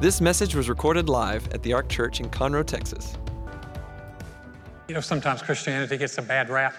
[0.00, 3.16] This message was recorded live at the Ark Church in Conroe, Texas.
[4.88, 6.74] You know, sometimes Christianity gets a bad rap.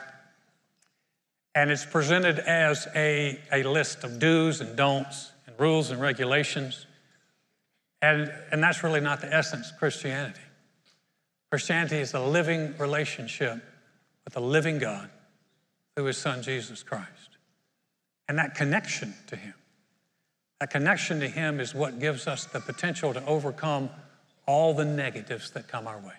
[1.55, 6.85] And it's presented as a, a list of do's and don'ts and rules and regulations.
[8.01, 10.41] And, and that's really not the essence of Christianity.
[11.49, 13.63] Christianity is a living relationship
[14.25, 15.09] with a living God
[15.95, 17.37] through his son Jesus Christ.
[18.27, 19.53] And that connection to him,
[20.59, 23.89] that connection to him is what gives us the potential to overcome
[24.45, 26.13] all the negatives that come our way.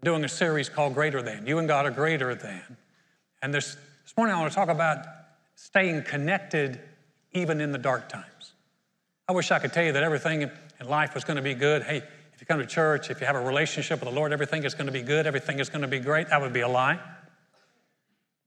[0.00, 1.46] We're doing a series called Greater Than.
[1.46, 2.76] You and God are greater than.
[3.42, 5.04] And this, this morning I want to talk about
[5.56, 6.80] staying connected
[7.32, 8.52] even in the dark times.
[9.28, 11.82] I wish I could tell you that everything in life was going to be good.
[11.82, 14.64] Hey, if you come to church, if you have a relationship with the Lord, everything
[14.64, 16.28] is going to be good, everything is going to be great.
[16.28, 17.00] That would be a lie.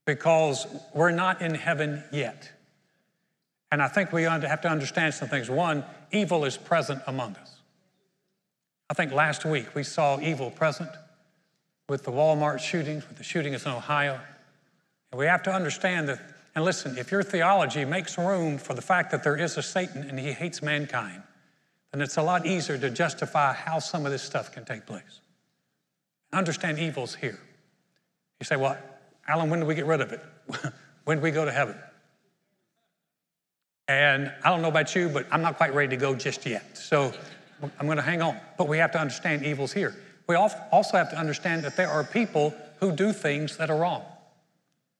[0.06, 2.50] Because we're not in heaven yet.
[3.72, 5.48] And I think we have to understand some things.
[5.48, 7.56] One, evil is present among us.
[8.90, 10.90] I think last week we saw evil present
[11.88, 14.20] with the Walmart shootings, with the shootings in Ohio.
[15.10, 16.20] And we have to understand that,
[16.54, 20.02] and listen, if your theology makes room for the fact that there is a Satan
[20.02, 21.22] and he hates mankind,
[21.92, 25.20] then it's a lot easier to justify how some of this stuff can take place.
[26.30, 27.40] Understand evil's here.
[28.38, 28.76] You say, well,
[29.26, 30.22] Alan, when do we get rid of it?
[31.04, 31.76] when do we go to heaven?
[33.92, 36.78] And I don't know about you, but I'm not quite ready to go just yet.
[36.78, 37.12] So
[37.62, 38.38] I'm going to hang on.
[38.56, 39.94] But we have to understand evil's here
[40.26, 44.02] we also have to understand that there are people who do things that are wrong.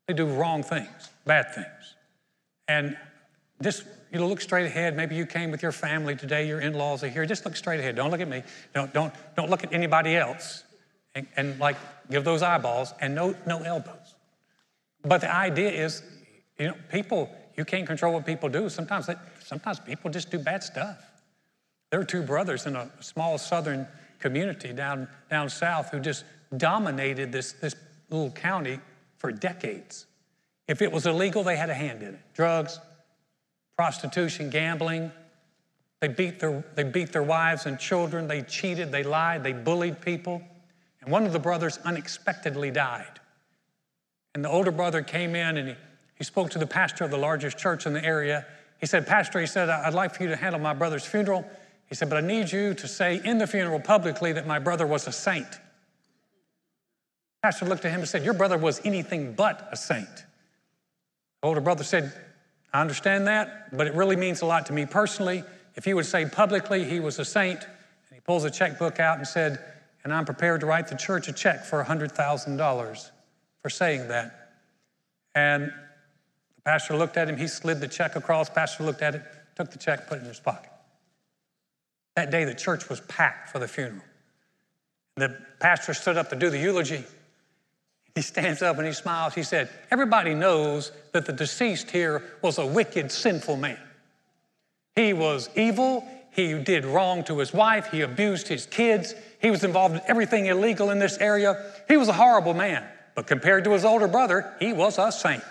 [0.06, 1.94] They do wrong things, bad things.
[2.68, 2.96] And
[3.62, 4.96] just you know, look straight ahead.
[4.96, 7.24] Maybe you came with your family today, your in-laws are here.
[7.24, 7.96] Just look straight ahead.
[7.96, 8.42] Don't look at me.
[8.74, 10.64] Don't, don't, don't look at anybody else.
[11.14, 11.76] And, and like
[12.10, 14.14] give those eyeballs and no, no elbows.
[15.02, 16.02] But the idea is,
[16.58, 18.68] you know, people, you can't control what people do.
[18.68, 19.14] Sometimes, they,
[19.44, 20.98] sometimes people just do bad stuff.
[21.90, 23.86] There are two brothers in a small southern
[24.18, 26.24] community down, down south who just
[26.56, 27.74] dominated this, this
[28.08, 28.80] little county
[29.18, 30.06] for decades.
[30.68, 32.20] If it was illegal, they had a hand in it.
[32.34, 32.78] Drugs,
[33.76, 35.10] prostitution, gambling.
[36.00, 38.26] They beat their, they beat their wives and children.
[38.26, 40.42] They cheated, they lied, they bullied people.
[41.00, 43.20] And one of the brothers unexpectedly died.
[44.34, 45.74] And the older brother came in and he,
[46.22, 48.46] he spoke to the pastor of the largest church in the area.
[48.78, 51.44] He said, Pastor, he said, I'd like for you to handle my brother's funeral.
[51.86, 54.86] He said, But I need you to say in the funeral publicly that my brother
[54.86, 55.48] was a saint.
[57.42, 60.14] Pastor looked at him and said, Your brother was anything but a saint.
[61.40, 62.12] The older brother said,
[62.72, 65.42] I understand that, but it really means a lot to me personally.
[65.74, 69.18] If he would say publicly he was a saint, and he pulls a checkbook out
[69.18, 69.58] and said,
[70.04, 73.10] And I'm prepared to write the church a check for $100,000
[73.60, 74.50] for saying that.
[75.34, 75.72] And the
[76.64, 79.22] pastor looked at him, he slid the check across, pastor looked at it,
[79.56, 80.70] took the check, put it in his pocket.
[82.16, 84.02] That day, the church was packed for the funeral.
[85.16, 87.04] The pastor stood up to do the eulogy.
[88.14, 89.34] He stands up and he smiles.
[89.34, 93.78] He said, Everybody knows that the deceased here was a wicked, sinful man.
[94.94, 96.06] He was evil.
[96.30, 97.90] He did wrong to his wife.
[97.90, 99.14] He abused his kids.
[99.40, 101.72] He was involved in everything illegal in this area.
[101.88, 102.84] He was a horrible man.
[103.14, 105.42] But compared to his older brother, he was a saint.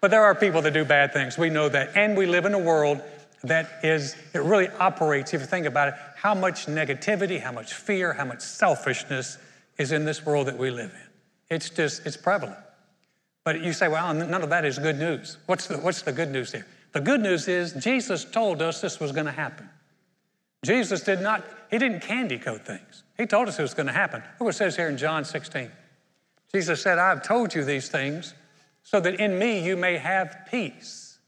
[0.00, 1.36] But there are people that do bad things.
[1.36, 1.96] We know that.
[1.96, 3.02] And we live in a world
[3.44, 7.74] that is, it really operates, if you think about it, how much negativity, how much
[7.74, 9.38] fear, how much selfishness
[9.76, 11.56] is in this world that we live in.
[11.56, 12.58] It's just, it's prevalent.
[13.44, 15.38] But you say, well, none of that is good news.
[15.46, 16.66] What's the, what's the good news here?
[16.92, 19.68] The good news is Jesus told us this was going to happen.
[20.64, 23.04] Jesus did not, he didn't candy coat things.
[23.16, 24.22] He told us it was going to happen.
[24.32, 25.70] Look what it says here in John 16.
[26.52, 28.34] Jesus said, I've told you these things
[28.90, 31.18] so that in me you may have peace.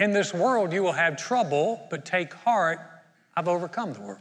[0.00, 2.80] In this world you will have trouble, but take heart,
[3.36, 4.18] I've overcome the world.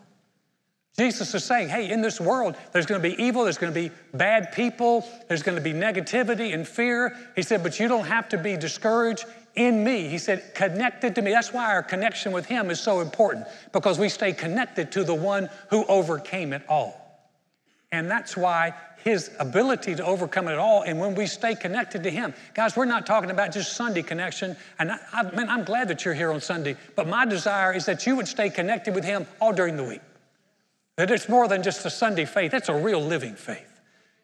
[0.95, 3.79] Jesus is saying, hey, in this world, there's going to be evil, there's going to
[3.79, 7.17] be bad people, there's going to be negativity and fear.
[7.35, 9.25] He said, but you don't have to be discouraged
[9.55, 10.07] in me.
[10.07, 11.31] He said, connected to me.
[11.31, 15.15] That's why our connection with Him is so important, because we stay connected to the
[15.15, 17.01] one who overcame it all.
[17.91, 18.75] And that's why
[19.05, 20.81] his ability to overcome it all.
[20.81, 24.57] And when we stay connected to him, guys, we're not talking about just Sunday connection.
[24.79, 27.85] And I, I, man, I'm glad that you're here on Sunday, but my desire is
[27.85, 30.01] that you would stay connected with him all during the week.
[30.97, 33.79] That it's more than just a Sunday faith, it's a real living faith.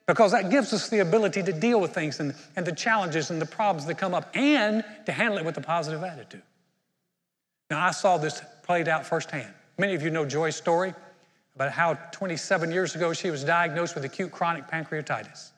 [0.07, 3.39] Because that gives us the ability to deal with things and, and the challenges and
[3.39, 6.41] the problems that come up and to handle it with a positive attitude.
[7.69, 9.53] Now, I saw this played out firsthand.
[9.77, 10.95] Many of you know Joy's story
[11.61, 15.51] about how 27 years ago she was diagnosed with acute chronic pancreatitis.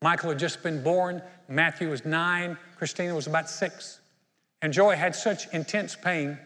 [0.00, 3.98] Michael had just been born, Matthew was nine, Christina was about six.
[4.62, 6.38] And Joy had such intense pain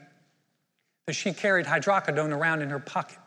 [1.05, 3.19] that she carried hydrocodone around in her pocket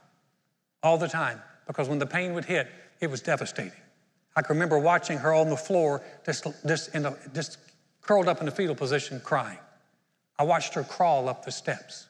[0.81, 2.67] all the time because when the pain would hit,
[2.99, 3.71] it was devastating.
[4.35, 7.59] I can remember watching her on the floor, just, just, a, just
[8.01, 9.59] curled up in the fetal position, crying.
[10.39, 12.07] I watched her crawl up the steps.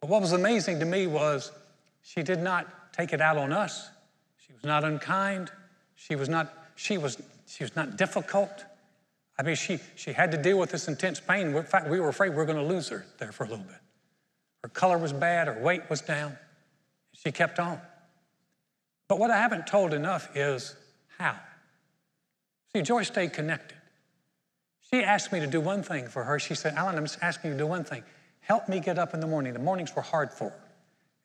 [0.00, 1.52] But what was amazing to me was
[2.02, 3.88] she did not take it out on us.
[4.38, 5.50] She was not unkind.
[5.94, 8.64] She was not, she was, she was not difficult.
[9.38, 11.54] I mean, she, she had to deal with this intense pain.
[11.54, 13.64] In fact, we were afraid we were going to lose her there for a little
[13.64, 13.76] bit.
[14.62, 16.36] Her color was bad, her weight was down.
[17.12, 17.80] She kept on.
[19.08, 20.74] But what I haven't told enough is
[21.18, 21.36] how.
[22.74, 23.78] See, Joy stayed connected.
[24.90, 26.38] She asked me to do one thing for her.
[26.38, 28.02] She said, Alan, I'm just asking you to do one thing.
[28.40, 29.52] Help me get up in the morning.
[29.52, 30.61] The mornings were hard for her.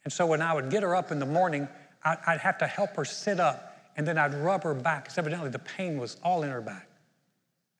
[0.07, 1.67] And so when I would get her up in the morning,
[2.01, 5.49] I'd have to help her sit up, and then I'd rub her back, because evidently
[5.49, 6.87] the pain was all in her back.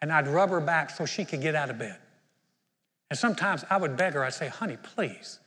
[0.02, 1.96] And I'd rub her back so she could get out of bed.
[3.10, 5.40] And sometimes I would beg her, I'd say, honey, please,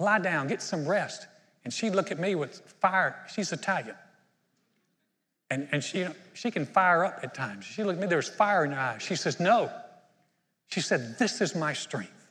[0.00, 1.26] lie down, get some rest.
[1.64, 3.22] And she'd look at me with fire.
[3.34, 3.96] She's Italian.
[5.50, 7.66] And, and she, you know, she can fire up at times.
[7.66, 9.02] She looked at me, there was fire in her eyes.
[9.02, 9.70] She says, No.
[10.68, 12.26] She said, This is my strength.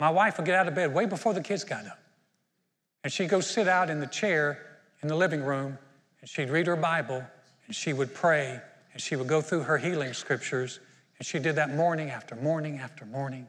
[0.00, 1.98] My wife would get out of bed way before the kids got up.
[3.06, 4.58] And she'd go sit out in the chair
[5.00, 5.78] in the living room
[6.20, 7.24] and she'd read her Bible
[7.68, 8.60] and she would pray
[8.92, 10.80] and she would go through her healing scriptures.
[11.16, 13.46] And she did that morning after morning after morning.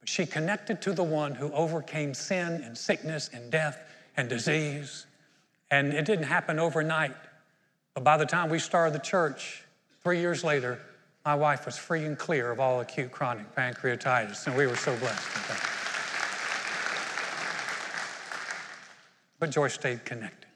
[0.00, 3.78] But she connected to the one who overcame sin and sickness and death
[4.18, 5.06] and disease.
[5.70, 7.16] And it didn't happen overnight.
[7.94, 9.64] But by the time we started the church,
[10.02, 10.78] three years later,
[11.24, 14.94] my wife was free and clear of all acute chronic pancreatitis, and we were so
[14.98, 15.71] blessed.
[19.42, 20.46] But Joy stayed connected.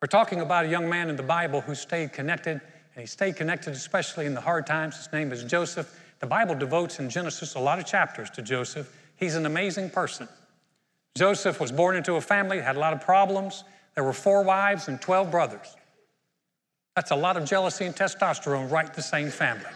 [0.00, 3.36] We're talking about a young man in the Bible who stayed connected, and he stayed
[3.36, 4.96] connected especially in the hard times.
[4.96, 5.96] His name is Joseph.
[6.18, 8.92] The Bible devotes in Genesis a lot of chapters to Joseph.
[9.14, 10.26] He's an amazing person.
[11.16, 13.62] Joseph was born into a family, had a lot of problems.
[13.94, 15.76] There were four wives and 12 brothers.
[16.96, 19.70] That's a lot of jealousy and testosterone right in the same family.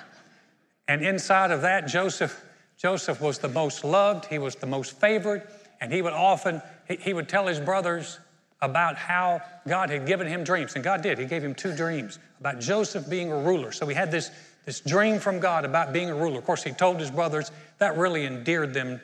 [0.88, 2.44] And inside of that, Joseph,
[2.76, 5.46] Joseph was the most loved, he was the most favored,
[5.80, 8.18] and he would often, he, would tell his brothers
[8.62, 10.74] about how God had given him dreams.
[10.74, 11.18] And God did.
[11.18, 13.72] He gave him two dreams about Joseph being a ruler.
[13.72, 14.30] So he had this,
[14.64, 16.38] this dream from God about being a ruler.
[16.38, 19.00] Of course, he told his brothers that really endeared them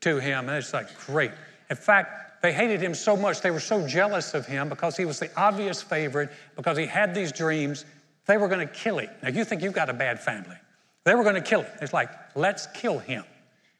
[0.00, 0.48] to him.
[0.48, 1.32] And it's like, great.
[1.70, 5.06] In fact, they hated him so much, they were so jealous of him because he
[5.06, 7.86] was the obvious favorite, because he had these dreams,
[8.26, 9.08] they were going to kill him.
[9.22, 10.56] Now, you think you've got a bad family.
[11.04, 11.72] They were going to kill him.
[11.80, 13.24] It's like, let's kill him.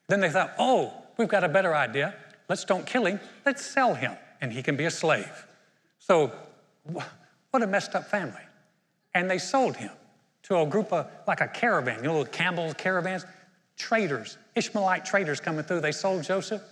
[0.09, 2.15] Then they thought, oh, we've got a better idea.
[2.49, 5.47] Let's don't kill him, let's sell him, and he can be a slave.
[5.99, 6.33] So,
[6.85, 8.43] what a messed up family.
[9.15, 9.91] And they sold him
[10.45, 13.25] to a group of, like a caravan, you know, Campbell's caravans,
[13.77, 15.81] traders, Ishmaelite traders coming through.
[15.81, 16.63] They sold Joseph,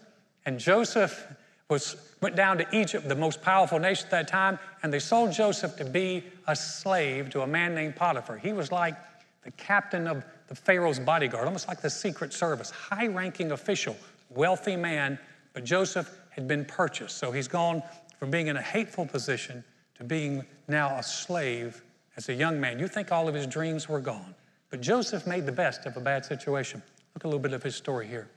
[0.44, 1.26] and Joseph
[1.70, 5.32] was, went down to Egypt, the most powerful nation at that time, and they sold
[5.32, 8.36] Joseph to be a slave to a man named Potiphar.
[8.36, 8.94] He was like
[9.42, 13.96] the captain of the Pharaoh's bodyguard, almost like the Secret Service, high ranking official,
[14.28, 15.18] wealthy man,
[15.52, 17.19] but Joseph had been purchased.
[17.19, 17.82] So he's gone
[18.19, 19.64] from being in a hateful position
[19.96, 21.82] to being now a slave
[22.16, 22.78] as a young man.
[22.78, 24.34] You think all of his dreams were gone.
[24.70, 26.82] But Joseph made the best of a bad situation.
[27.14, 28.28] Look a little bit of his story here.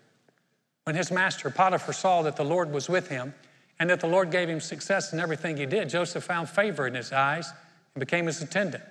[0.84, 3.34] When his master Potiphar saw that the Lord was with him
[3.80, 6.94] and that the Lord gave him success in everything he did, Joseph found favor in
[6.94, 7.52] his eyes
[7.94, 8.84] and became his attendant.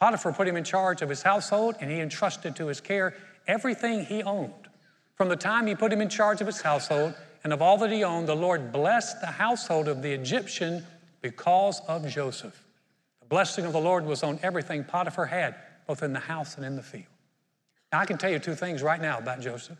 [0.00, 3.14] Potiphar put him in charge of his household and he entrusted to his care
[3.46, 4.52] everything he owned.
[5.14, 7.14] From the time he put him in charge of his household
[7.46, 10.84] and of all that he owned, the Lord blessed the household of the Egyptian
[11.22, 12.60] because of Joseph.
[13.20, 15.54] The blessing of the Lord was on everything Potiphar had,
[15.86, 17.04] both in the house and in the field.
[17.92, 19.78] Now, I can tell you two things right now about Joseph.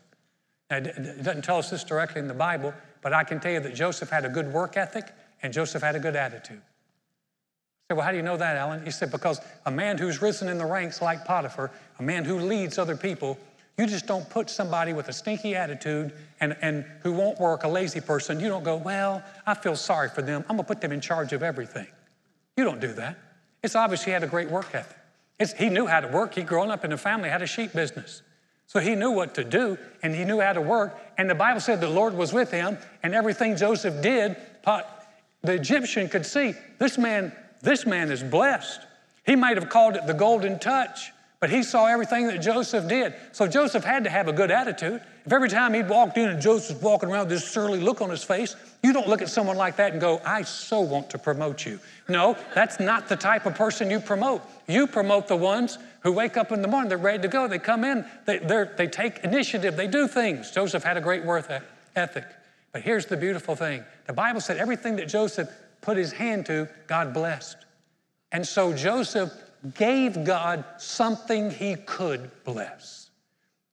[0.71, 3.59] Now, it doesn't tell us this directly in the Bible, but I can tell you
[3.59, 5.11] that Joseph had a good work ethic
[5.43, 6.61] and Joseph had a good attitude.
[6.61, 8.85] I said, Well, how do you know that, Alan?
[8.85, 12.39] He said, Because a man who's risen in the ranks like Potiphar, a man who
[12.39, 13.37] leads other people,
[13.77, 17.67] you just don't put somebody with a stinky attitude and, and who won't work, a
[17.67, 20.43] lazy person, you don't go, Well, I feel sorry for them.
[20.49, 21.87] I'm going to put them in charge of everything.
[22.55, 23.17] You don't do that.
[23.63, 24.97] It's obvious he had a great work ethic.
[25.39, 26.33] It's, he knew how to work.
[26.33, 28.23] He'd grown up in a family, had a sheep business.
[28.65, 30.97] So he knew what to do and he knew how to work.
[31.17, 36.09] And the Bible said the Lord was with him, and everything Joseph did, the Egyptian
[36.09, 37.31] could see this man,
[37.61, 38.81] this man is blessed.
[39.25, 43.13] He might have called it the golden touch, But he saw everything that Joseph did.
[43.31, 45.01] So Joseph had to have a good attitude.
[45.23, 48.09] If every time he walked in and Joseph's walking around with this surly look on
[48.09, 51.19] his face, you don't look at someone like that and go, I so want to
[51.19, 51.79] promote you.
[52.07, 54.41] No, that's not the type of person you promote.
[54.67, 57.47] You promote the ones who wake up in the morning, they're ready to go.
[57.47, 60.49] They come in, they, they take initiative, they do things.
[60.49, 61.51] Joseph had a great work
[61.95, 62.25] ethic.
[62.71, 65.49] But here's the beautiful thing the Bible said everything that Joseph
[65.81, 67.57] put his hand to, God blessed.
[68.31, 69.31] And so Joseph
[69.75, 73.09] gave God something he could bless.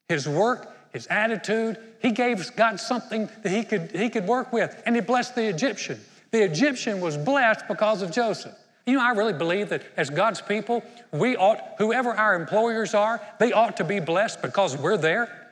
[0.09, 4.81] His work, his attitude, he gave God something that he could, he could work with,
[4.87, 6.01] and he blessed the Egyptian.
[6.31, 8.55] The Egyptian was blessed because of Joseph.
[8.87, 13.21] You know, I really believe that as God's people, we ought, whoever our employers are,
[13.39, 15.49] they ought to be blessed because we're there.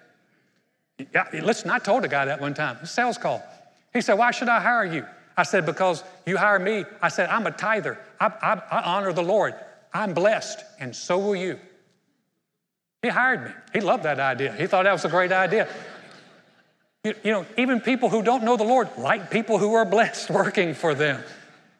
[1.15, 3.43] Yeah, listen, I told a guy that one time, a sales call.
[3.93, 5.07] He said, Why should I hire you?
[5.37, 6.85] I said, Because you hire me.
[7.01, 7.99] I said, I'm a tither.
[8.21, 9.55] I, I, I honor the Lord.
[9.95, 11.59] I'm blessed, and so will you.
[13.03, 13.51] He hired me.
[13.73, 14.53] He loved that idea.
[14.55, 15.69] He thought that was a great idea.
[17.05, 20.31] You, you know, even people who don't know the Lord like people who are blessed
[20.43, 21.23] working for them.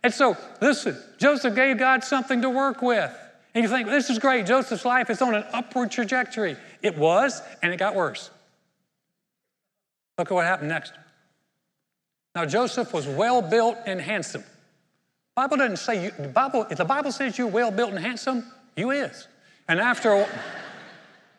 [0.03, 3.17] And so, listen, Joseph gave God something to work with.
[3.55, 4.47] And you think, this is great.
[4.47, 6.57] Joseph's life is on an upward trajectory.
[6.81, 8.31] It was, and it got worse.
[10.19, 10.93] Look at what happened next.
[12.35, 14.43] Now, Joseph was well built and handsome.
[15.35, 18.45] Bible doesn't say you, the Bible, if the Bible says you're well built and handsome,
[18.77, 19.29] you is.
[19.67, 20.29] And after a,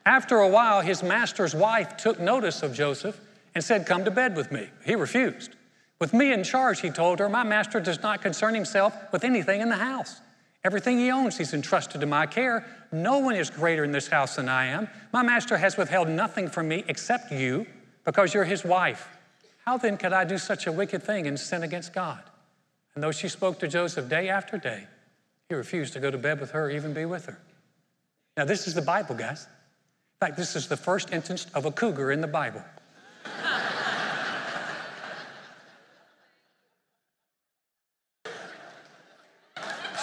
[0.05, 3.19] after a while, his master's wife took notice of Joseph
[3.53, 4.67] and said, Come to bed with me.
[4.83, 5.55] He refused.
[5.99, 9.61] With me in charge, he told her, my master does not concern himself with anything
[9.61, 10.21] in the house.
[10.63, 12.65] Everything he owns, he's entrusted to my care.
[12.91, 14.89] No one is greater in this house than I am.
[15.11, 17.65] My master has withheld nothing from me except you,
[18.05, 19.07] because you're his wife.
[19.65, 22.21] How then could I do such a wicked thing and sin against God?
[22.95, 24.87] And though she spoke to Joseph day after day,
[25.49, 27.39] he refused to go to bed with her or even be with her.
[28.37, 29.43] Now, this is the Bible, guys.
[29.43, 32.63] In fact, this is the first instance of a cougar in the Bible.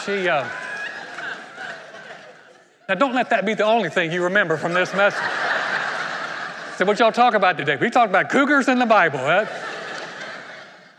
[0.04, 0.47] she, uh,
[2.88, 5.23] now don't let that be the only thing you remember from this message.
[6.76, 7.76] So, what y'all talk about today?
[7.76, 9.18] We talk about cougars in the Bible.
[9.18, 9.49] Right?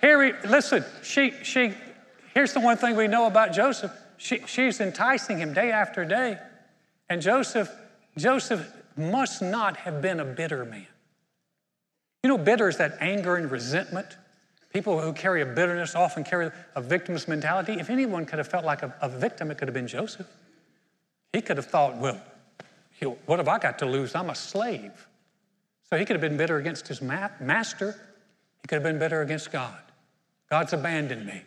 [0.01, 1.74] Here, we, listen, she, she,
[2.34, 3.91] here's the one thing we know about Joseph.
[4.17, 6.38] She, she's enticing him day after day.
[7.10, 7.72] And Joseph,
[8.17, 8.67] Joseph
[8.98, 10.88] must not have been a bitter man.
[12.24, 14.08] You know, bitter is that anger and resentment.
[14.74, 17.74] People who carry a bitterness often carry a victim's mentality.
[17.74, 20.27] If anyone could have felt like a, a victim, it could have been Joseph.
[21.34, 22.22] He could have thought, well,
[23.25, 24.15] what have I got to lose?
[24.15, 25.08] I'm a slave.
[25.89, 27.96] So he could have been bitter against his master.
[28.62, 29.77] He could have been bitter against God.
[30.51, 31.41] God's abandoned me.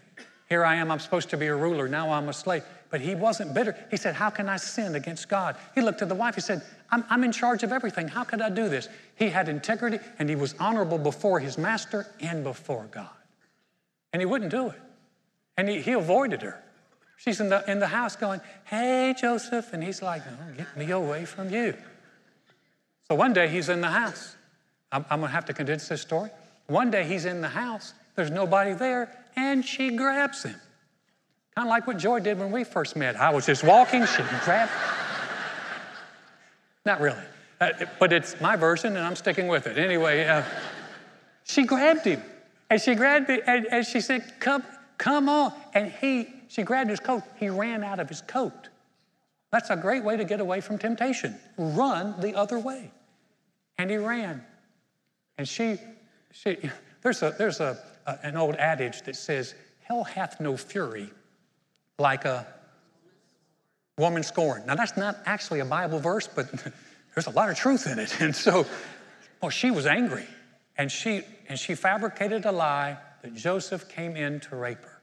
[0.49, 1.89] Here I am, I'm supposed to be a ruler.
[1.89, 2.65] Now I'm a slave.
[2.91, 3.77] But he wasn't bitter.
[3.91, 5.57] He said, How can I sin against God?
[5.75, 6.35] He looked at the wife.
[6.37, 8.09] He said, I'm, I'm in charge of everything.
[8.09, 8.89] How could I do this?
[9.17, 13.11] He had integrity and he was honorable before his master and before God.
[14.15, 14.81] And he wouldn't do it.
[15.59, 16.63] And he, he avoided her.
[17.19, 19.75] She's in the, in the house going, Hey, Joseph.
[19.75, 20.23] And he's like,
[20.57, 21.75] get me away from you.
[23.09, 24.35] So one day he's in the house.
[24.91, 26.31] I'm, I'm going to have to condense this story.
[26.69, 30.55] One day he's in the house, there's nobody there, and she grabs him.
[31.55, 33.17] Kind of like what Joy did when we first met.
[33.17, 34.73] I was just walking, she grabbed.
[36.85, 37.25] Not really,
[37.61, 39.79] uh, but it's my version, and I'm sticking with it.
[39.79, 40.43] Anyway, uh,
[41.45, 42.23] she grabbed him,
[42.69, 44.63] and she grabbed me, and, and she said, "Come,
[44.99, 47.23] come on!" And he, she grabbed his coat.
[47.37, 48.69] He ran out of his coat.
[49.55, 51.39] That's a great way to get away from temptation.
[51.57, 52.91] Run the other way.
[53.79, 54.45] And he ran.
[55.39, 55.79] And she,
[56.33, 56.59] she
[57.03, 61.11] there's, a, there's a, an old adage that says, Hell hath no fury
[61.99, 62.47] like a
[63.99, 64.67] woman scorned.
[64.67, 66.51] Now, that's not actually a Bible verse, but
[67.15, 68.17] there's a lot of truth in it.
[68.21, 68.67] And so,
[69.41, 70.27] well, she was angry.
[70.77, 75.03] And she, and she fabricated a lie that Joseph came in to rape her.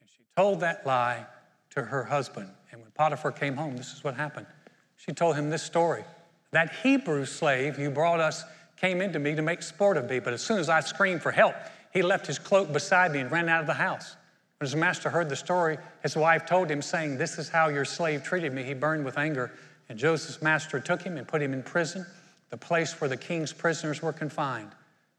[0.00, 1.26] And she told that lie
[1.70, 2.48] to her husband.
[2.72, 4.46] And when Potiphar came home, this is what happened.
[4.96, 6.04] She told him this story.
[6.52, 8.44] That Hebrew slave you brought us
[8.80, 11.32] came into me to make sport of me, but as soon as I screamed for
[11.32, 11.54] help,
[11.92, 14.16] he left his cloak beside me and ran out of the house.
[14.58, 17.84] When his master heard the story, his wife told him, saying, This is how your
[17.84, 18.64] slave treated me.
[18.64, 19.52] He burned with anger.
[19.88, 22.04] And Joseph's master took him and put him in prison,
[22.50, 24.70] the place where the king's prisoners were confined.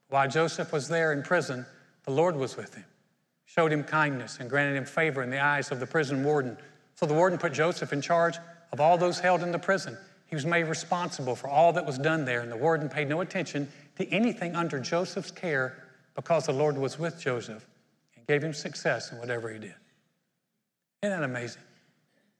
[0.09, 1.65] While Joseph was there in prison,
[2.03, 2.85] the Lord was with him,
[3.45, 6.57] showed him kindness, and granted him favor in the eyes of the prison warden.
[6.95, 8.37] So the warden put Joseph in charge
[8.71, 9.97] of all those held in the prison.
[10.27, 13.21] He was made responsible for all that was done there, and the warden paid no
[13.21, 15.88] attention to anything under Joseph's care
[16.19, 17.65] because the Lord was with Joseph
[18.17, 19.73] and gave him success in whatever he did.
[21.01, 21.61] Isn't that amazing?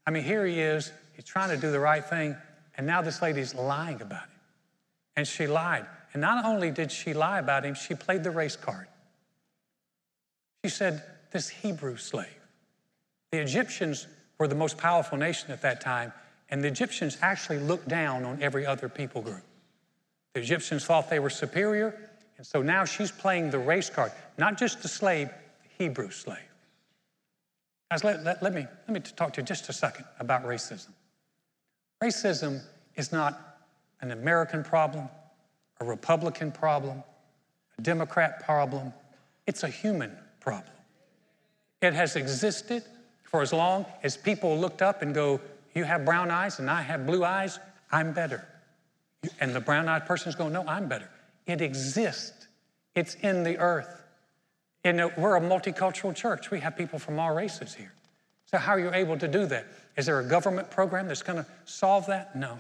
[0.06, 2.36] I mean, here he is, he's trying to do the right thing,
[2.78, 4.40] And now this lady's lying about him.
[5.16, 5.86] And she lied.
[6.12, 8.88] And not only did she lie about him, she played the race card.
[10.66, 12.28] She said, This Hebrew slave.
[13.32, 14.08] The Egyptians
[14.40, 16.12] were the most powerful nation at that time,
[16.50, 19.44] and the Egyptians actually looked down on every other people group.
[20.34, 22.09] The Egyptians thought they were superior,
[22.40, 26.38] and so now she's playing the race card, not just the slave, the Hebrew slave.
[27.92, 30.88] Guys, let, let, let, me, let me talk to you just a second about racism.
[32.02, 32.62] Racism
[32.96, 33.58] is not
[34.00, 35.10] an American problem,
[35.82, 37.04] a Republican problem,
[37.78, 38.94] a Democrat problem.
[39.46, 40.72] It's a human problem.
[41.82, 42.84] It has existed
[43.26, 45.42] for as long as people looked up and go,
[45.76, 47.60] You have brown eyes and I have blue eyes,
[47.92, 48.48] I'm better.
[49.42, 51.10] And the brown eyed person's going, No, I'm better.
[51.50, 52.48] It exists,
[52.96, 54.04] it's in the earth.
[54.84, 56.52] And uh, we're a multicultural church.
[56.52, 57.92] We have people from all races here.
[58.46, 59.66] So, how are you able to do that?
[59.98, 62.36] Is there a government program that's going to solve that?
[62.36, 62.60] No.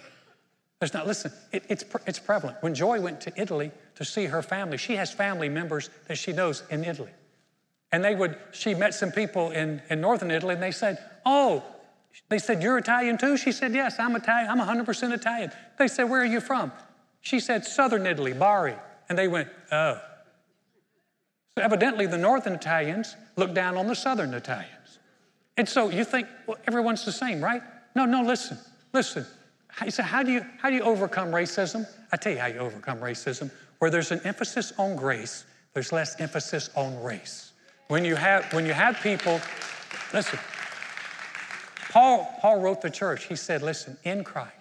[0.79, 2.57] There's not, listen, it, it's, it's prevalent.
[2.61, 6.31] When Joy went to Italy to see her family, she has family members that she
[6.31, 7.11] knows in Italy.
[7.91, 11.63] And they would, she met some people in, in northern Italy and they said, Oh,
[12.29, 13.37] they said, You're Italian too?
[13.37, 14.49] She said, Yes, I'm Italian.
[14.49, 15.51] I'm 100% Italian.
[15.77, 16.71] They said, Where are you from?
[17.21, 18.75] She said, Southern Italy, Bari.
[19.09, 19.99] And they went, Oh.
[21.57, 24.99] So evidently, the northern Italians look down on the southern Italians.
[25.57, 27.61] And so you think, well, everyone's the same, right?
[27.95, 28.57] No, no, listen,
[28.93, 29.25] listen.
[29.83, 31.85] He said, how do, you, how do you overcome racism?
[32.13, 33.51] I tell you how you overcome racism.
[33.79, 37.51] Where there's an emphasis on grace, there's less emphasis on race.
[37.89, 39.41] When you have, when you have people,
[40.13, 40.39] listen,
[41.89, 43.25] Paul, Paul wrote the church.
[43.25, 44.53] He said, listen, in Christ,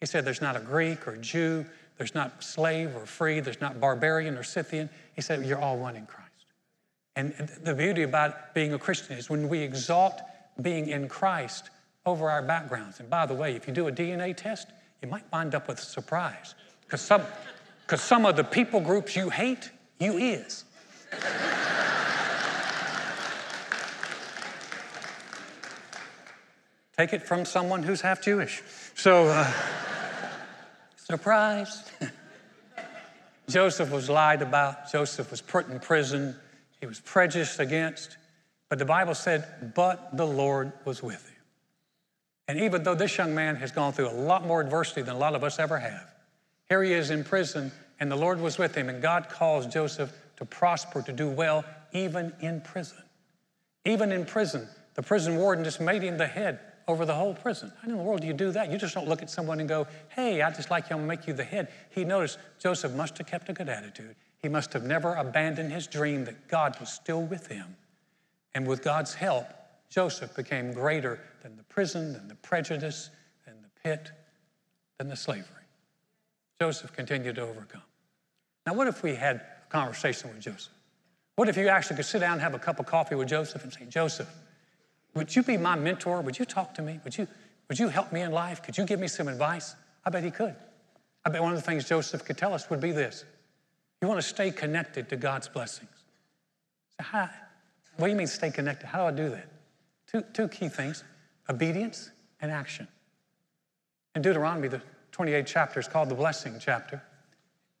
[0.00, 1.64] he said, there's not a Greek or Jew,
[1.98, 4.88] there's not slave or free, there's not barbarian or Scythian.
[5.14, 6.30] He said, you're all one in Christ.
[7.16, 10.20] And the beauty about being a Christian is when we exalt
[10.60, 11.70] being in Christ,
[12.06, 13.00] over our backgrounds.
[13.00, 14.68] And by the way, if you do a DNA test,
[15.02, 16.54] you might wind up with a surprise.
[16.82, 17.22] Because some,
[17.86, 20.64] cause some of the people groups you hate, you is.
[26.96, 28.62] Take it from someone who's half Jewish.
[28.94, 29.50] So, uh,
[31.10, 31.90] surprise.
[33.48, 34.90] Joseph was lied about.
[34.92, 36.36] Joseph was put in prison.
[36.80, 38.16] He was prejudiced against.
[38.68, 41.36] But the Bible said, but the Lord was with him.
[42.46, 45.18] And even though this young man has gone through a lot more adversity than a
[45.18, 46.14] lot of us ever have,
[46.68, 50.12] here he is in prison, and the Lord was with him, and God calls Joseph
[50.36, 52.98] to prosper, to do well, even in prison.
[53.84, 57.72] Even in prison, the prison warden just made him the head over the whole prison.
[57.80, 58.70] How in the world do you do that?
[58.70, 61.08] You just don't look at someone and go, hey, I just like you, I'm gonna
[61.08, 61.68] make you the head.
[61.90, 64.16] He noticed Joseph must have kept a good attitude.
[64.38, 67.76] He must have never abandoned his dream that God was still with him.
[68.54, 69.46] And with God's help,
[69.88, 73.10] Joseph became greater than the prison, than the prejudice,
[73.46, 74.10] than the pit,
[74.98, 75.44] than the slavery.
[76.60, 77.82] Joseph continued to overcome.
[78.66, 80.72] Now, what if we had a conversation with Joseph?
[81.36, 83.64] What if you actually could sit down and have a cup of coffee with Joseph
[83.64, 84.28] and say, Joseph,
[85.14, 86.20] would you be my mentor?
[86.20, 87.00] Would you talk to me?
[87.04, 87.26] Would you,
[87.68, 88.62] would you help me in life?
[88.62, 89.74] Could you give me some advice?
[90.04, 90.54] I bet he could.
[91.24, 93.24] I bet one of the things Joseph could tell us would be this
[94.00, 95.90] You want to stay connected to God's blessings.
[96.96, 97.28] So, how,
[97.96, 98.86] what do you mean stay connected?
[98.86, 99.48] How do I do that?
[100.10, 101.04] Two, two key things
[101.48, 102.86] obedience and action.
[104.14, 104.80] In Deuteronomy, the
[105.12, 107.02] 28th chapter is called the blessing chapter.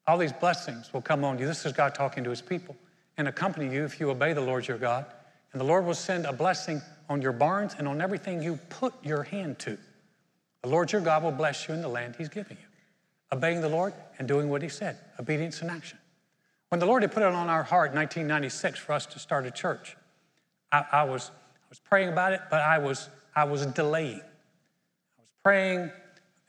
[0.06, 1.46] All these blessings will come on you.
[1.46, 2.76] This is God talking to his people
[3.16, 5.06] and accompany you if you obey the Lord your God.
[5.52, 8.94] And the Lord will send a blessing on your barns and on everything you put
[9.04, 9.76] your hand to.
[10.62, 12.66] The Lord your God will bless you in the land he's giving you.
[13.32, 15.98] Obeying the Lord and doing what he said, obedience and action.
[16.70, 19.44] When the Lord had put it on our heart in 1996 for us to start
[19.44, 19.96] a church,
[20.72, 24.20] I, I was, I was praying about it, but I was I was delaying.
[24.20, 25.90] I was praying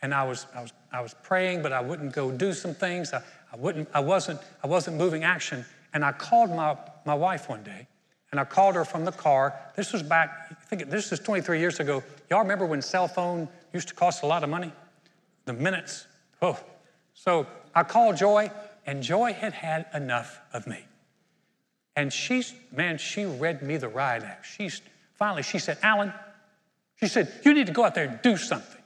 [0.02, 3.14] and I was, I was, I was praying, but I wouldn't go do some things.
[3.14, 3.22] I,
[3.54, 5.66] I, wouldn't, I, wasn't, I wasn't moving action.
[5.94, 7.88] And I called my, my wife one day
[8.32, 9.54] and I called her from the car.
[9.76, 12.02] This was back, I think this is 23 years ago.
[12.30, 14.72] Y'all remember when cell phone used to cost a lot of money?
[15.46, 16.08] The minutes.
[16.42, 16.60] Oh.
[17.14, 18.50] So I called Joy,
[18.86, 20.86] and Joy had had enough of me.
[21.96, 24.46] And she's, man, she read me the riot act.
[24.46, 24.82] She's,
[25.16, 26.14] finally, she said, Alan,
[26.96, 28.82] she said, You need to go out there and do something.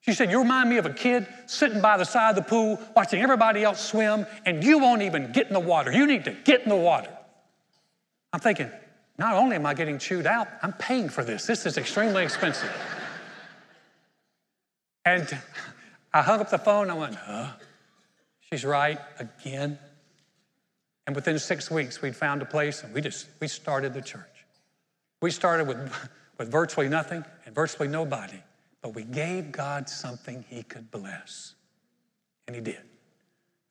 [0.00, 2.78] She said, You remind me of a kid sitting by the side of the pool
[2.94, 5.90] watching everybody else swim, and you won't even get in the water.
[5.90, 7.10] You need to get in the water.
[8.32, 8.70] I'm thinking,
[9.22, 11.46] not only am I getting chewed out, I'm paying for this.
[11.46, 12.72] This is extremely expensive.
[15.04, 15.38] and
[16.12, 16.90] I hung up the phone.
[16.90, 17.52] I went, Huh?
[18.40, 19.78] She's right again.
[21.06, 24.44] And within six weeks, we'd found a place and we just we started the church.
[25.20, 25.78] We started with
[26.38, 28.42] with virtually nothing and virtually nobody.
[28.82, 31.54] but we gave God something He could bless.
[32.48, 32.80] And He did.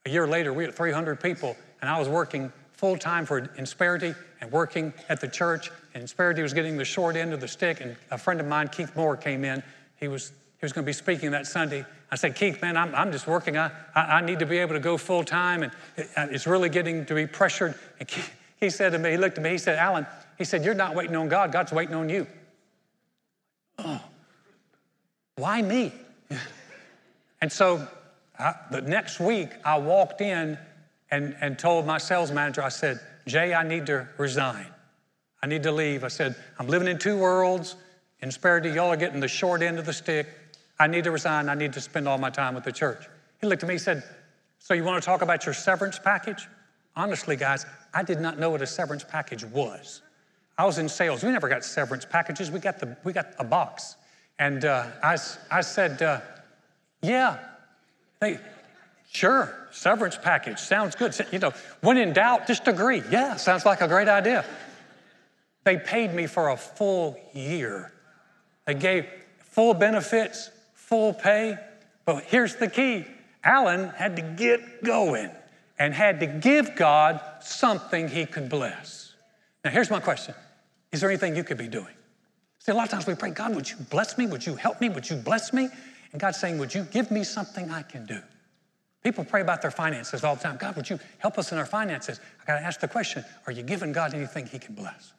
[0.06, 4.16] A year later, we had 300 people, and I was working full time for Insperity
[4.42, 5.70] and working at the church.
[5.94, 7.80] And Insperity was getting the short end of the stick.
[7.80, 9.62] And a friend of mine, Keith Moore, came in.
[9.98, 11.86] He was, he was going to be speaking that Sunday.
[12.10, 13.56] I said, Keith, man, I'm, I'm just working.
[13.56, 16.48] I, I, I need to be able to go full time, and it, uh, it's
[16.48, 17.76] really getting to be pressured.
[18.00, 18.10] And
[18.60, 20.08] he said to me, he looked at me, he said, Alan,
[20.40, 22.26] he said, You're not waiting on God, God's waiting on you.
[23.78, 24.02] Oh,
[25.36, 25.94] why me?
[27.42, 27.88] and so
[28.40, 30.58] I, the next week, I walked in
[31.12, 34.68] and, and told my sales manager, I said, Jay, I need to resign.
[35.44, 36.04] I need to leave.
[36.04, 37.76] I said, I'm living in two worlds.
[38.22, 40.28] In Insperity, y'all are getting the short end of the stick.
[40.80, 41.50] I need to resign.
[41.50, 43.08] I need to spend all my time with the church.
[43.40, 44.04] He looked at me and said,
[44.60, 46.48] So you want to talk about your severance package?
[46.96, 50.02] Honestly, guys, I did not know what a severance package was.
[50.58, 51.24] I was in sales.
[51.24, 52.52] We never got severance packages.
[52.52, 53.96] We got, the, we got a box.
[54.38, 55.18] And uh, I,
[55.50, 56.22] I said, uh,
[57.02, 57.38] Yeah.
[58.20, 58.40] They,
[59.12, 60.60] sure, severance package.
[60.60, 61.16] Sounds good.
[61.32, 63.04] You know, when in doubt, just agree.
[63.12, 64.46] Yeah, sounds like a great idea.
[65.64, 67.92] They paid me for a full year.
[68.66, 69.06] They gave
[69.40, 71.58] full benefits, full pay.
[72.06, 73.06] But here's the key
[73.44, 75.30] Alan had to get going
[75.78, 79.14] and had to give God something he could bless.
[79.64, 80.34] Now, here's my question
[80.92, 81.94] Is there anything you could be doing?
[82.60, 84.28] See, a lot of times we pray, God, would you bless me?
[84.28, 84.90] Would you help me?
[84.90, 85.68] Would you bless me?
[86.12, 88.22] And God's saying, Would you give me something I can do?
[89.04, 90.58] People pray about their finances all the time.
[90.58, 92.20] God, would you help us in our finances?
[92.42, 95.14] I got to ask the question Are you giving God anything He can bless?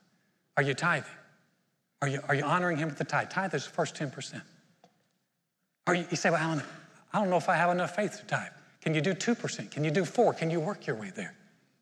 [0.56, 1.10] Are you tithing?
[2.00, 3.30] Are you, are you honoring Him with the tithe?
[3.30, 4.40] Tithe is the first 10%.
[5.86, 6.62] Are you, you say, Well, Alan,
[7.12, 8.52] I don't know if I have enough faith to tithe.
[8.80, 9.70] Can you do 2%?
[9.70, 10.34] Can you do 4?
[10.34, 11.34] Can you work your way there?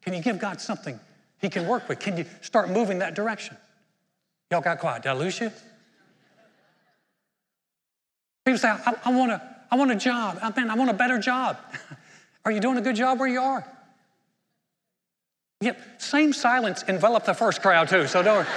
[0.02, 0.98] Can you give God something
[1.38, 1.98] He can work with?
[1.98, 3.56] Can you start moving that direction?
[4.50, 5.02] Y'all got quiet.
[5.02, 5.50] Did I lose you?
[8.44, 10.38] People say, I, I, want, a, I want a job.
[10.42, 11.58] I, mean, I want a better job.
[12.44, 13.66] are you doing a good job where you are?
[15.60, 18.48] Yep, same silence enveloped the first crowd too, so don't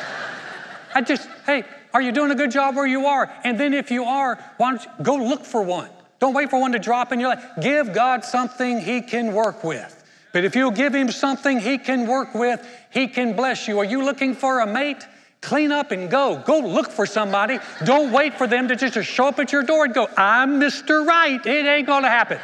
[0.96, 3.32] I just, hey, are you doing a good job where you are?
[3.44, 5.90] And then if you are, why don't you go look for one?
[6.20, 7.44] Don't wait for one to drop in your life.
[7.62, 10.00] Give God something He can work with.
[10.32, 13.80] But if you give Him something He can work with, He can bless you.
[13.80, 15.06] Are you looking for a mate?
[15.44, 16.42] Clean up and go.
[16.46, 17.60] Go look for somebody.
[17.84, 21.06] Don't wait for them to just show up at your door and go, I'm Mr.
[21.06, 21.46] Right.
[21.46, 22.40] It ain't going to happen.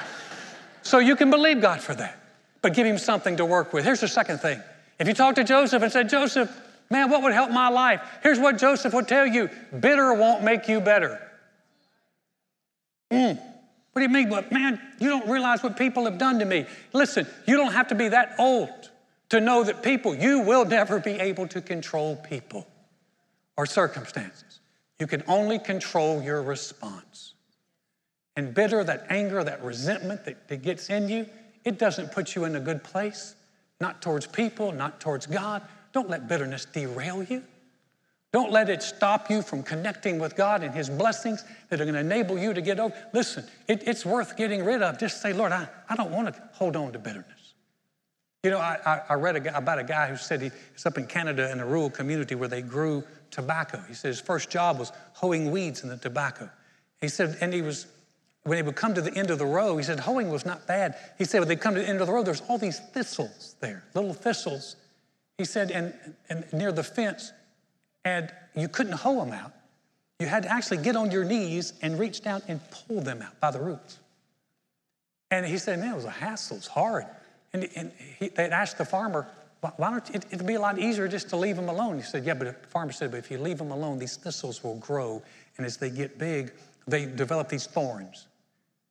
[0.81, 2.19] So you can believe God for that,
[2.61, 3.85] but give Him something to work with.
[3.85, 4.61] Here's the second thing.
[4.99, 6.51] If you talk to Joseph and said, Joseph,
[6.89, 8.01] man, what would help my life?
[8.21, 11.21] Here's what Joseph would tell you bitter won't make you better.
[13.11, 13.37] Mm.
[13.37, 14.29] What do you mean?
[14.29, 16.65] But man, you don't realize what people have done to me.
[16.91, 18.89] Listen, you don't have to be that old
[19.29, 22.67] to know that people, you will never be able to control people
[23.59, 24.61] or circumstances.
[24.99, 27.33] You can only control your response.
[28.37, 31.25] And bitter, that anger, that resentment that, that gets in you,
[31.65, 33.35] it doesn't put you in a good place,
[33.81, 35.61] not towards people, not towards God.
[35.91, 37.43] Don't let bitterness derail you.
[38.31, 41.95] Don't let it stop you from connecting with God and His blessings that are going
[41.95, 42.95] to enable you to get over.
[43.11, 44.97] Listen, it, it's worth getting rid of.
[44.97, 47.55] Just say, Lord, I, I don't want to hold on to bitterness.
[48.41, 51.07] You know, I, I read a, about a guy who said he was up in
[51.07, 53.81] Canada in a rural community where they grew tobacco.
[53.87, 56.49] He said his first job was hoeing weeds in the tobacco.
[57.01, 57.87] He said, and he was,
[58.43, 60.67] when he would come to the end of the row, he said, hoeing was not
[60.67, 60.95] bad.
[61.17, 63.55] He said, when they come to the end of the row, there's all these thistles
[63.59, 64.75] there, little thistles.
[65.37, 65.93] He said, and,
[66.29, 67.31] and near the fence,
[68.03, 69.53] and you couldn't hoe them out.
[70.19, 73.39] You had to actually get on your knees and reach down and pull them out
[73.39, 73.99] by the roots.
[75.31, 77.05] And he said, man, it was a hassle, it's hard.
[77.53, 79.27] And, and he, they'd asked the farmer,
[79.61, 81.97] why don't you, it, it'd be a lot easier just to leave them alone.
[81.97, 84.63] He said, yeah, but the farmer said, but if you leave them alone, these thistles
[84.63, 85.21] will grow.
[85.57, 86.53] And as they get big,
[86.87, 88.27] they develop these thorns.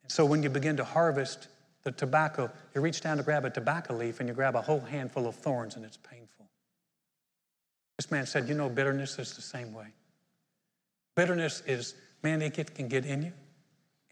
[0.03, 1.49] And so when you begin to harvest
[1.85, 4.81] the tobacco, you reach down to grab a tobacco leaf and you grab a whole
[4.81, 6.47] handful of thorns and it's painful.
[7.97, 9.87] This man said, You know, bitterness is the same way.
[11.15, 13.33] Bitterness is, man, it can get in you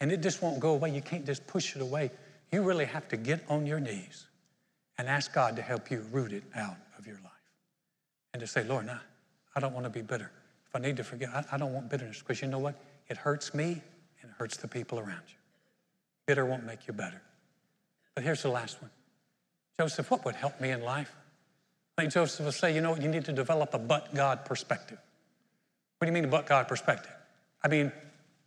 [0.01, 0.91] and it just won't go away.
[0.91, 2.11] You can't just push it away.
[2.51, 4.27] You really have to get on your knees
[4.99, 7.33] and ask God to help you root it out of your life.
[8.33, 8.99] And to say, Lord, nah,
[9.55, 10.31] I don't want to be bitter.
[10.69, 12.75] If I need to forget, I, I don't want bitterness because you know what?
[13.09, 13.81] It hurts me
[14.23, 15.37] and it hurts the people around you.
[16.27, 17.23] Bitter won't make you better.
[18.15, 18.91] But here's the last one
[19.79, 21.15] Joseph, what would help me in life?
[21.97, 23.03] I think Joseph will say, you know, what?
[23.03, 24.99] you need to develop a but God perspective.
[25.99, 27.13] What do you mean a but God perspective?
[27.65, 27.91] I mean,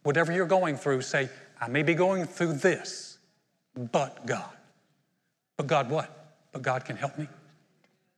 [0.03, 3.17] whatever you're going through, say, I may be going through this,
[3.75, 4.51] but God.
[5.57, 6.18] But God what?
[6.51, 7.27] But God can help me.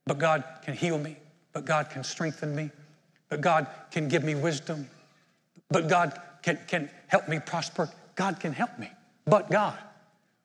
[0.05, 1.17] But God can heal me.
[1.53, 2.71] But God can strengthen me.
[3.29, 4.89] But God can give me wisdom.
[5.69, 7.89] But God can, can help me prosper.
[8.15, 8.89] God can help me,
[9.25, 9.77] but God.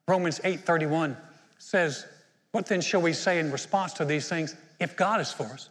[0.09, 1.17] Romans 8:31
[1.59, 2.07] says,
[2.53, 4.55] What then shall we say in response to these things?
[4.79, 5.69] If God is for us,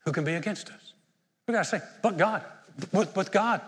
[0.00, 0.92] who can be against us?
[1.46, 2.42] We gotta say, but God,
[2.92, 3.60] with, with God,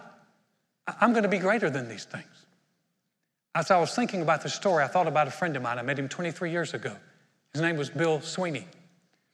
[1.01, 2.25] I'm gonna be greater than these things.
[3.55, 5.79] As I was thinking about this story, I thought about a friend of mine.
[5.79, 6.97] I met him 23 years ago.
[7.57, 8.67] His name was Bill Sweeney.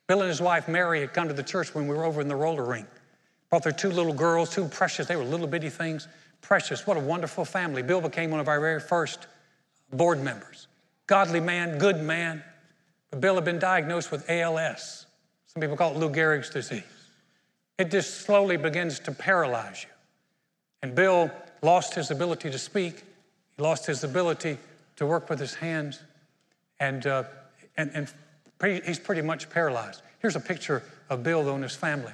[0.06, 2.28] Bill and his wife Mary had come to the church when we were over in
[2.28, 2.86] the roller rink.
[3.50, 6.06] Brought their two little girls, two precious, they were little bitty things.
[6.40, 7.82] Precious, what a wonderful family.
[7.82, 9.26] Bill became one of our very first
[9.92, 10.68] board members.
[11.08, 12.44] Godly man, good man.
[13.10, 15.06] But Bill had been diagnosed with ALS.
[15.48, 16.84] Some people call it Lou Gehrig's disease.
[17.76, 19.90] It just slowly begins to paralyze you.
[20.80, 21.28] And Bill
[21.60, 23.02] lost his ability to speak,
[23.56, 24.58] he lost his ability
[24.94, 25.98] to work with his hands,
[26.78, 27.24] and, uh,
[27.76, 30.02] and, and he's pretty much paralyzed.
[30.18, 32.12] Here's a picture of Bill, though, and his family.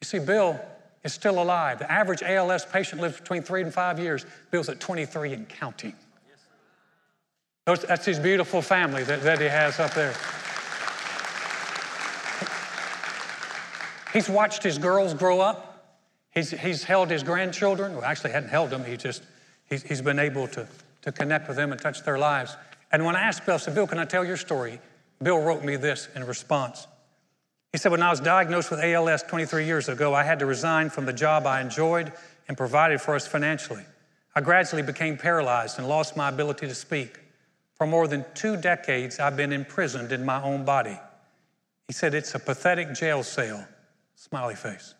[0.00, 0.60] You see, Bill
[1.04, 1.78] is still alive.
[1.78, 4.26] The average ALS patient lives between three and five years.
[4.50, 5.94] Bill's at 23 and counting.
[7.66, 10.14] Those, that's his beautiful family that, that he has up there.
[14.12, 15.98] He's watched his girls grow up.
[16.32, 17.92] He's, he's held his grandchildren.
[17.92, 18.84] Well, actually, hadn't held them.
[18.84, 19.22] He just,
[19.68, 20.66] he's, he's been able to,
[21.02, 22.56] to connect with them and touch their lives.
[22.92, 24.80] And when I asked Bill, I said, Bill, can I tell your story?
[25.22, 26.86] Bill wrote me this in response.
[27.72, 30.90] He said, When I was diagnosed with ALS 23 years ago, I had to resign
[30.90, 32.12] from the job I enjoyed
[32.48, 33.84] and provided for us financially.
[34.34, 37.18] I gradually became paralyzed and lost my ability to speak.
[37.74, 40.98] For more than two decades, I've been imprisoned in my own body.
[41.86, 43.66] He said, It's a pathetic jail cell.
[44.16, 44.94] Smiley face.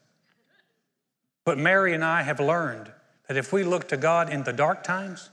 [1.44, 2.90] But Mary and I have learned
[3.28, 5.30] that if we look to God in the dark times,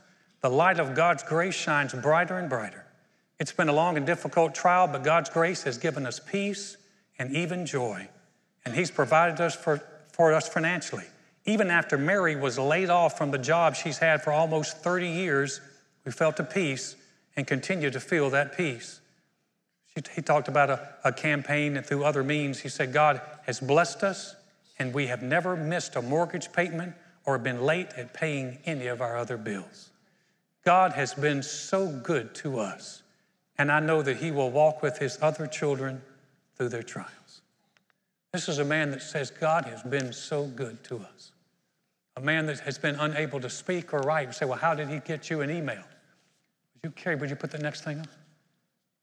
[0.47, 2.85] the light of God's grace shines brighter and brighter.
[3.37, 6.77] It's been a long and difficult trial, but God's grace has given us peace
[7.19, 8.07] and even joy.
[8.63, 9.81] And He's provided us for,
[10.13, 11.03] for us financially.
[11.43, 15.59] Even after Mary was laid off from the job she's had for almost 30 years,
[16.05, 16.95] we felt a peace
[17.35, 19.01] and continue to feel that peace.
[20.15, 22.61] He talked about a, a, campaign and through other means.
[22.61, 24.33] He said, God has blessed us,
[24.79, 26.93] and we have never missed a mortgage payment
[27.25, 29.89] or been late at paying any of our other bills.
[30.67, 33.01] God has been so good to us,
[33.57, 36.01] and I know that He will walk with His other children
[36.57, 37.41] through their trials.
[38.33, 41.31] This is a man that says, God has been so good to us.
[42.17, 44.27] A man that has been unable to speak or write.
[44.27, 45.77] You say, well, how did he get you an email?
[45.77, 48.07] Would you, Carrie, would you put the next thing up?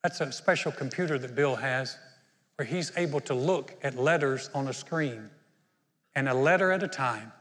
[0.02, 1.96] That's a special computer that Bill has
[2.56, 5.30] where he's able to look at letters on a screen
[6.14, 7.32] and a letter at a time.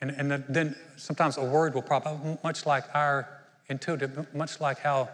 [0.00, 4.78] And, and then sometimes a word will pop up, much like our intuitive, much like
[4.78, 5.08] how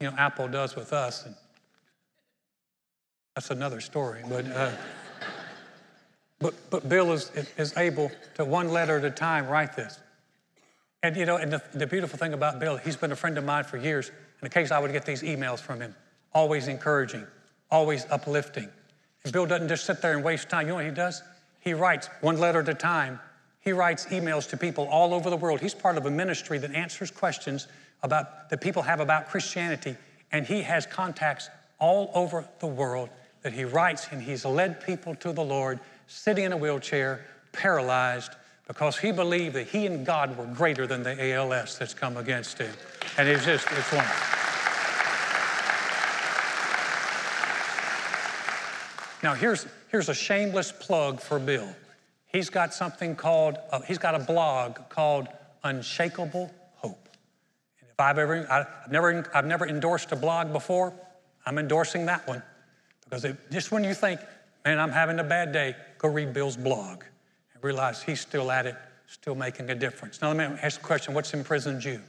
[0.00, 1.26] you know Apple does with us.
[1.26, 1.34] And
[3.34, 4.22] that's another story.
[4.28, 4.70] But, uh,
[6.38, 9.98] but, but Bill is, is able to one letter at a time write this.
[11.02, 13.44] And you know, and the, the beautiful thing about Bill, he's been a friend of
[13.44, 14.10] mine for years.
[14.40, 15.94] And occasionally I would get these emails from him,
[16.32, 17.26] always encouraging,
[17.70, 18.68] always uplifting.
[19.24, 20.66] And Bill doesn't just sit there and waste time.
[20.66, 21.22] You know what he does?
[21.60, 23.20] He writes one letter at a time.
[23.64, 25.60] He writes emails to people all over the world.
[25.60, 27.66] He's part of a ministry that answers questions
[28.02, 29.96] about that people have about Christianity,
[30.30, 31.48] and he has contacts
[31.78, 33.08] all over the world
[33.42, 38.32] that he writes, and he's led people to the Lord, sitting in a wheelchair, paralyzed,
[38.66, 42.58] because he believed that he and God were greater than the ALS that's come against
[42.58, 42.72] him.
[43.18, 44.38] And it's just, it's wonderful.
[49.22, 51.68] Now, here's, here's a shameless plug for Bill.
[52.34, 55.28] He's got something called, uh, he's got a blog called
[55.62, 57.08] Unshakable Hope.
[57.78, 60.92] And if I've ever, I, have never, I've never endorsed a blog before,
[61.46, 62.42] I'm endorsing that one.
[63.04, 64.18] Because it, just when you think,
[64.64, 67.04] man, I'm having a bad day, go read Bill's blog
[67.54, 68.74] and realize he's still at it,
[69.06, 70.20] still making a difference.
[70.20, 72.00] Now, let me ask the question what's imprisoned you?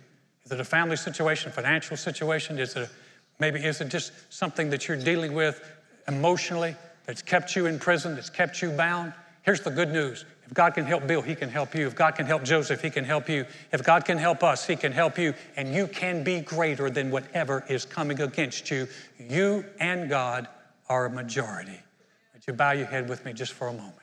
[0.44, 2.58] Is it a family situation, financial situation?
[2.58, 2.90] Is it
[3.38, 5.62] maybe is it just something that you're dealing with
[6.08, 9.14] emotionally that's kept you in prison, that's kept you bound?
[9.46, 10.26] Here's the good news.
[10.48, 11.86] If God can help Bill, he can help you.
[11.86, 13.46] If God can help Joseph, he can help you.
[13.72, 15.36] If God can help us, he can help you.
[15.56, 18.88] And you can be greater than whatever is coming against you.
[19.20, 20.48] You and God
[20.90, 21.80] are a majority.
[22.34, 23.94] Would you bow your head with me just for a moment?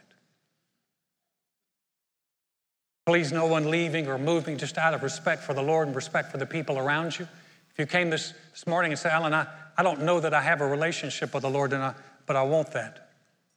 [3.06, 6.30] Please, no one leaving or moving just out of respect for the Lord and respect
[6.30, 7.26] for the people around you.
[7.72, 10.40] If you came this, this morning and said, Alan, I, I don't know that I
[10.40, 11.94] have a relationship with the Lord, and I,
[12.26, 13.11] but I want that.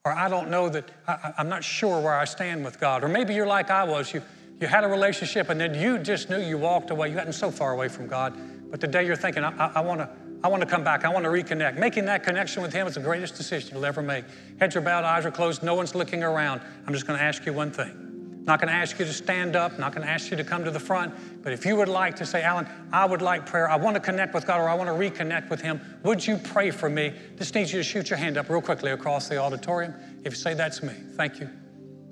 [0.05, 3.03] Or I don't know that, I, I'm not sure where I stand with God.
[3.03, 4.13] Or maybe you're like I was.
[4.13, 4.21] You,
[4.61, 7.09] you had a relationship and then you just knew you walked away.
[7.09, 8.33] You gotten so far away from God.
[8.69, 10.09] But today you're thinking, I, I, I want to
[10.43, 11.05] I want to come back.
[11.05, 11.79] I want to reconnect.
[11.79, 14.25] Making that connection with Him is the greatest decision you'll ever make.
[14.59, 16.61] Heads are bowed, eyes are closed, no one's looking around.
[16.85, 18.04] I'm just going to ask you one thing.
[18.45, 20.63] Not going to ask you to stand up, not going to ask you to come
[20.63, 23.67] to the front, but if you would like to say, Alan, I would like prayer,
[23.67, 26.37] I want to connect with God or I want to reconnect with Him, would you
[26.37, 27.13] pray for me?
[27.37, 29.95] Just need you to shoot your hand up real quickly across the auditorium.
[30.23, 31.49] If you say, That's me, thank you,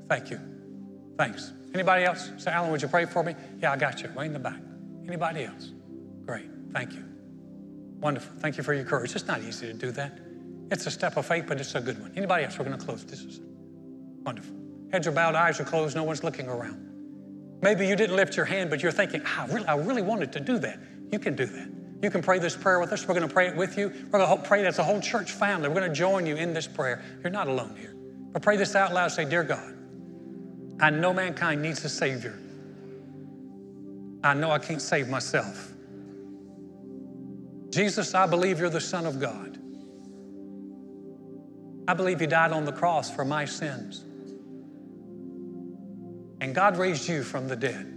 [0.09, 0.39] thank you,
[1.17, 1.51] thanks.
[1.75, 2.31] Anybody else?
[2.37, 3.35] Say, Alan, would you pray for me?
[3.61, 4.59] Yeah, I got you, way in the back.
[5.07, 5.71] Anybody else?
[6.25, 7.03] Great, thank you.
[7.99, 8.33] Wonderful.
[8.39, 9.15] Thank you for your courage.
[9.15, 10.19] It's not easy to do that.
[10.71, 12.11] It's a step of faith, but it's a good one.
[12.17, 12.57] Anybody else?
[12.57, 13.05] We're going to close.
[13.05, 13.39] This is
[14.23, 14.62] wonderful.
[14.93, 16.77] Heads are bowed, eyes are closed, no one's looking around.
[17.63, 20.31] Maybe you didn't lift your hand, but you're thinking, ah, I really, I really wanted
[20.33, 20.77] to do that.
[21.11, 21.67] You can do that.
[22.03, 23.07] You can pray this prayer with us.
[23.07, 23.91] We're going to pray it with you.
[24.11, 25.67] We're going to pray as a whole church family.
[25.67, 27.01] We're going to join you in this prayer.
[27.23, 27.95] You're not alone here.
[28.33, 29.11] But pray this out loud.
[29.11, 29.73] Say, Dear God,
[30.79, 32.37] I know mankind needs a Savior.
[34.23, 35.71] I know I can't save myself.
[37.71, 39.57] Jesus, I believe you're the Son of God.
[41.87, 44.05] I believe you died on the cross for my sins.
[46.43, 47.89] And God raised you from the dead.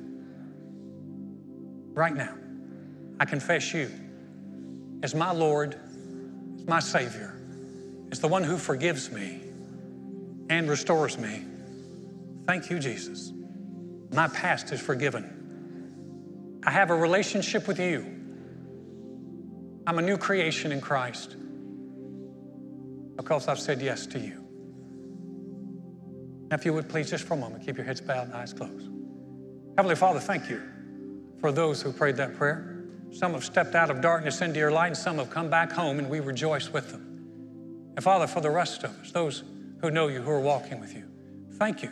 [1.95, 2.33] Right now,
[3.19, 3.91] I confess you
[5.03, 5.77] as my Lord,
[6.57, 7.35] as my Savior,
[8.13, 9.41] as the one who forgives me
[10.49, 11.43] and restores me.
[12.47, 13.33] Thank you, Jesus.
[14.13, 16.61] My past is forgiven.
[16.65, 18.07] I have a relationship with you.
[19.89, 21.35] I'm a new creation in Christ
[23.17, 24.46] because I've said yes to you.
[26.51, 28.89] If you would please, just for a moment, keep your heads bowed and eyes closed.
[29.77, 30.63] Heavenly Father, thank you
[31.41, 32.85] for those who prayed that prayer.
[33.11, 35.99] Some have stepped out of darkness into your light, and some have come back home,
[35.99, 37.03] and we rejoice with them.
[37.97, 39.43] And Father, for the rest of us, those
[39.81, 41.05] who know you, who are walking with you,
[41.55, 41.91] thank you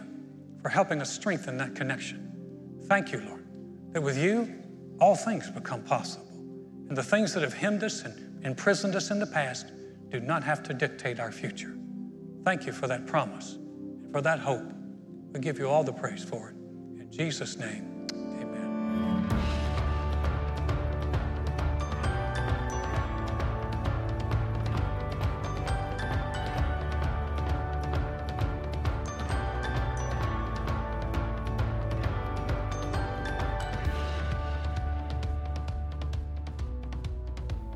[0.63, 2.33] for helping us strengthen that connection.
[2.87, 3.45] Thank you, Lord,
[3.93, 4.55] that with you,
[5.01, 6.27] all things become possible.
[6.89, 9.73] And the things that have hemmed us and imprisoned us in the past
[10.11, 11.77] do not have to dictate our future.
[12.45, 13.59] Thank you for that promise
[14.15, 14.73] for that hope.
[15.33, 16.55] We give you all the praise for it.
[17.01, 19.27] In Jesus' name, amen.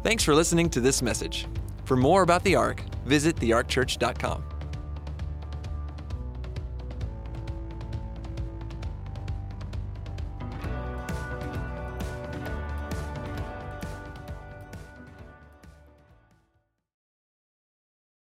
[0.05, 1.49] Thanks for listening to this message.
[1.85, 4.38] For more about the Ark, visit thearkchurch.com.